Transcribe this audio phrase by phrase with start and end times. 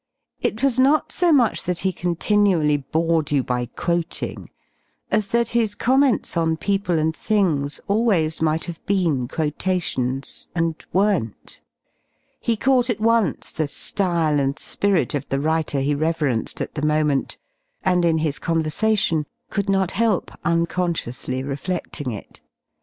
[0.39, 4.49] It was not so much that he continually bored you by quoting,
[5.11, 11.57] as that his comments on people and things ahvays might have been quotations, and weren*t.
[12.39, 16.81] He caught at once the liyle and spirit of the writer he reverenced at the
[16.81, 17.37] moment,
[17.83, 22.41] and in his conversation could not help unconsciously refleding it.